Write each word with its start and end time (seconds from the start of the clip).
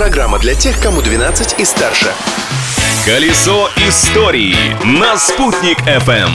Программа 0.00 0.38
для 0.38 0.54
тех, 0.54 0.80
кому 0.80 1.02
12 1.02 1.60
и 1.60 1.64
старше. 1.66 2.06
Колесо 3.04 3.68
истории 3.86 4.56
на 4.82 5.18
«Спутник 5.18 5.78
FM. 5.80 6.30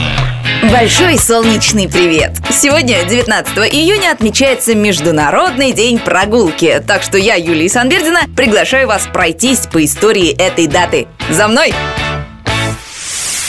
Большой 0.70 1.18
солнечный 1.18 1.88
привет! 1.88 2.30
Сегодня, 2.48 3.04
19 3.04 3.58
июня, 3.74 4.12
отмечается 4.12 4.76
Международный 4.76 5.72
день 5.72 5.98
прогулки, 5.98 6.80
так 6.86 7.02
что 7.02 7.18
я, 7.18 7.34
Юлия 7.34 7.68
Санбердина, 7.68 8.20
приглашаю 8.36 8.86
вас 8.86 9.08
пройтись 9.12 9.66
по 9.66 9.84
истории 9.84 10.30
этой 10.30 10.68
даты. 10.68 11.08
За 11.28 11.48
мной! 11.48 11.74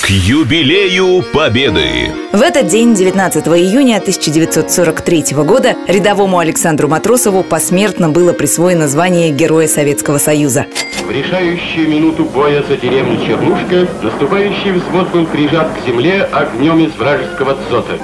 К 0.07 0.09
юбилею 0.09 1.21
Победы. 1.33 2.13
В 2.31 2.41
этот 2.41 2.67
день, 2.67 2.95
19 2.95 3.45
июня 3.47 3.97
1943 3.97 5.35
года, 5.43 5.75
рядовому 5.85 6.39
Александру 6.39 6.87
Матросову 6.87 7.43
посмертно 7.43 8.07
было 8.07 8.31
присвоено 8.31 8.88
звание 8.88 9.31
Героя 9.31 9.67
Советского 9.67 10.17
Союза. 10.17 10.65
В 11.05 11.11
решающую 11.11 11.89
минуту 11.89 12.23
боя 12.23 12.63
за 12.70 12.77
деревню 12.77 13.20
Чернушка 13.27 13.85
наступающий 14.01 14.71
взвод 14.71 15.09
был 15.09 15.25
прижат 15.25 15.67
к 15.77 15.85
земле 15.85 16.23
огнем 16.31 16.85
из 16.85 16.95
вражеского 16.95 17.57
дзота. 17.67 17.98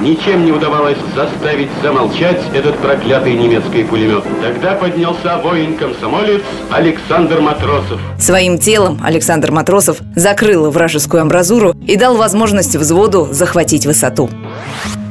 Ничем 0.00 0.46
не 0.46 0.52
удавалось 0.52 0.96
заставить 1.14 1.68
замолчать 1.82 2.40
этот 2.54 2.78
проклятый 2.78 3.34
немецкий 3.34 3.84
пулемет. 3.84 4.24
Тогда 4.40 4.72
поднялся 4.72 5.36
воин-комсомолец 5.38 6.40
Александр 6.70 7.40
Матросов. 7.40 8.00
Своим 8.18 8.58
телом 8.58 8.98
Александр 9.04 9.50
Матросов 9.50 9.98
закрыл 10.16 10.70
вражескую 10.70 11.20
амбразуру 11.20 11.74
и 11.86 11.96
дал 11.96 12.16
возможность 12.16 12.76
взводу 12.76 13.28
захватить 13.30 13.84
высоту. 13.84 14.30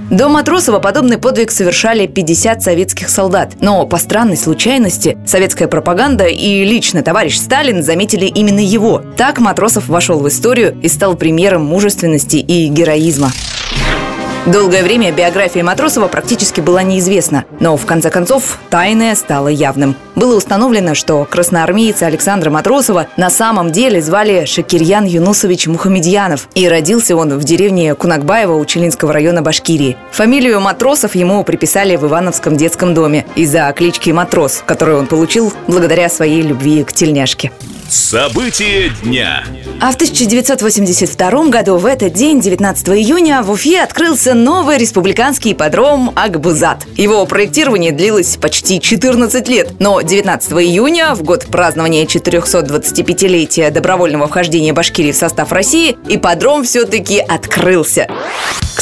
До 0.09 0.27
Матросова 0.27 0.79
подобный 0.79 1.20
подвиг 1.20 1.51
совершали 1.51 2.07
50 2.07 2.63
советских 2.63 3.09
солдат. 3.09 3.53
Но 3.62 3.85
по 3.85 3.98
странной 3.98 4.37
случайности 4.37 5.20
советская 5.27 5.67
пропаганда 5.67 6.26
и 6.26 6.63
лично 6.63 7.03
товарищ 7.03 7.37
Сталин 7.37 7.84
заметили 7.84 8.26
именно 8.26 8.59
его. 8.59 9.03
Так 9.17 9.37
Матросов 9.37 9.87
вошел 9.87 10.20
в 10.20 10.27
историю 10.27 10.76
и 10.82 10.87
стал 10.87 11.15
примером 11.15 11.63
мужественности 11.63 12.37
и 12.37 12.70
героизма. 12.70 13.32
Долгое 14.45 14.84
время 14.84 15.12
биография 15.12 15.63
Матросова 15.63 16.07
практически 16.07 16.62
была 16.62 16.82
неизвестна, 16.82 17.45
но 17.59 17.76
в 17.76 17.85
конце 17.85 18.09
концов 18.09 18.57
тайное 18.70 19.13
стало 19.15 19.49
явным. 19.49 19.95
Было 20.15 20.35
установлено, 20.35 20.95
что 20.95 21.27
красноармейца 21.29 22.07
Александра 22.07 22.49
Матросова 22.49 23.07
на 23.17 23.29
самом 23.29 23.71
деле 23.71 24.01
звали 24.01 24.45
Шакирьян 24.45 25.05
Юнусович 25.05 25.67
Мухамедьянов, 25.67 26.48
и 26.55 26.67
родился 26.67 27.15
он 27.15 27.37
в 27.37 27.43
деревне 27.43 27.93
Кунакбаева 27.93 28.55
Учелинского 28.55 29.13
района 29.13 29.41
Башкирии. 29.41 29.98
Фамилию 30.12 30.60
Матросов 30.62 31.15
ему 31.15 31.43
приписали 31.43 31.95
в 31.95 32.05
Ивановском 32.05 32.55
детском 32.57 32.93
доме 32.93 33.26
из-за 33.35 33.71
клички 33.73 34.10
Матрос, 34.10 34.63
которую 34.65 34.99
он 34.99 35.07
получил 35.07 35.54
благодаря 35.67 36.10
своей 36.10 36.41
любви 36.41 36.84
к 36.84 36.93
тельняшке. 36.93 37.51
События 37.90 38.91
дня. 39.01 39.43
А 39.82 39.91
в 39.91 39.95
1982 39.95 41.45
году 41.45 41.77
в 41.77 41.87
этот 41.87 42.13
день, 42.13 42.40
19 42.40 42.90
июня, 42.90 43.41
в 43.41 43.49
Уфе 43.49 43.82
открылся 43.82 44.35
новый 44.35 44.77
республиканский 44.77 45.54
ипподром 45.54 46.12
Акбузат. 46.15 46.85
Его 46.98 47.26
проектирование 47.26 47.91
длилось 47.91 48.37
почти 48.37 48.79
14 48.79 49.48
лет, 49.48 49.73
но 49.79 50.01
19 50.01 50.51
июня, 50.51 51.15
в 51.15 51.23
год 51.23 51.48
празднования 51.48 52.05
425-летия 52.05 53.71
добровольного 53.71 54.27
вхождения 54.27 54.73
Башкирии 54.73 55.12
в 55.12 55.17
состав 55.17 55.51
России, 55.51 55.98
ипподром 56.07 56.63
все-таки 56.65 57.20
открылся. 57.20 58.07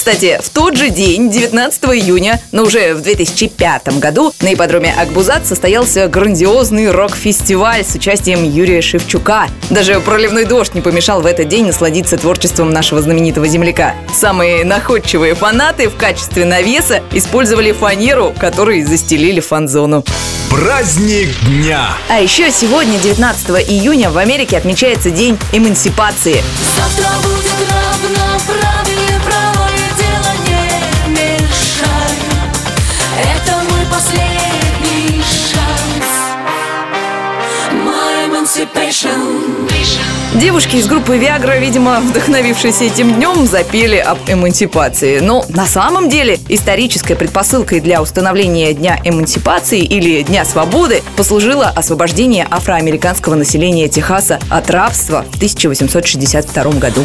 Кстати, 0.08 0.40
в 0.42 0.50
тот 0.52 0.78
же 0.78 0.90
день, 0.90 1.30
19 1.30 1.84
июня, 1.88 2.40
но 2.54 2.64
уже 2.64 2.94
в 2.94 3.02
2005 3.02 4.00
году, 4.00 4.32
на 4.40 4.54
ипподроме 4.54 4.94
Акбузат 4.94 5.46
состоялся 5.46 6.08
грандиозный 6.08 6.92
рок-фестиваль 6.92 7.84
с 7.84 7.94
участием 7.94 8.50
Юрия 8.50 8.82
Шевчука. 8.82 9.50
Даже 9.70 10.00
проливной 10.00 10.46
дождь 10.46 10.74
не 10.76 10.80
помешал 10.80 11.20
в 11.20 11.26
этот 11.26 11.50
день 11.50 11.66
насладиться 11.66 12.18
творчеством 12.18 12.72
нашего 12.72 13.02
знаменитого 13.02 13.50
земляка. 13.50 13.96
Самые 14.16 14.64
находчивые 14.64 15.36
фанаты 15.36 15.90
в 15.90 15.98
качестве 15.98 16.46
навеса 16.46 17.02
использовали 17.12 17.74
фанеру, 17.74 18.34
которой 18.40 18.84
застелили 18.84 19.42
фан-зону. 19.42 20.06
Праздник 20.50 21.28
дня. 21.48 21.90
А 22.08 22.22
еще 22.22 22.50
сегодня, 22.52 22.98
19 22.98 23.50
июня, 23.70 24.10
в 24.10 24.18
Америке 24.18 24.56
отмечается 24.56 25.12
День 25.12 25.38
эмансипации. 25.52 26.42
Завтра 26.78 27.12
будет 27.28 27.52
равноправие, 27.70 29.20
правое 29.26 29.47
Девушки 40.40 40.76
из 40.76 40.86
группы 40.86 41.18
Viagra, 41.18 41.60
видимо, 41.60 42.00
вдохновившись 42.00 42.82
этим 42.82 43.16
днем, 43.16 43.48
запели 43.48 43.98
об 43.98 44.20
эмансипации. 44.28 45.20
Но 45.20 45.44
на 45.50 45.66
самом 45.66 46.10
деле 46.10 46.38
исторической 46.48 47.16
предпосылкой 47.16 47.80
для 47.80 48.04
установления 48.04 48.72
Дня 48.76 49.00
эмансипации 49.04 49.82
или 49.82 50.22
Дня 50.22 50.46
свободы 50.46 51.02
послужило 51.16 51.66
освобождение 51.70 52.48
афроамериканского 52.52 53.34
населения 53.34 53.88
Техаса 53.88 54.40
от 54.52 54.70
рабства 54.70 55.26
в 55.32 55.38
1862 55.38 56.64
году. 56.74 57.04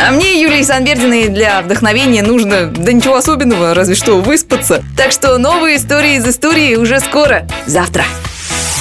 А 0.00 0.12
мне, 0.12 0.40
Юлии 0.40 0.62
Санбердиной, 0.62 1.28
для 1.28 1.60
вдохновения 1.60 2.22
нужно, 2.22 2.66
да 2.66 2.92
ничего 2.92 3.16
особенного, 3.16 3.74
разве 3.74 3.96
что 3.96 4.20
выспаться. 4.20 4.84
Так 4.96 5.10
что 5.10 5.36
новые 5.38 5.76
истории 5.76 6.16
из 6.16 6.26
истории 6.26 6.76
уже 6.76 7.00
скоро, 7.00 7.48
завтра. 7.66 8.04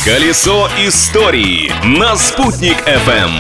Колесо 0.06 0.70
истории 0.78 1.72
на 1.84 2.16
«Спутник 2.16 2.78
FM. 2.86 3.32